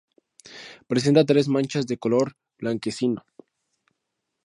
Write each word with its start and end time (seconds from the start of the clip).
Presenta 0.87 1.23
tres 1.27 1.47
manchas 1.47 1.85
de 1.85 1.99
color 1.99 2.35
blanquecino. 2.57 3.23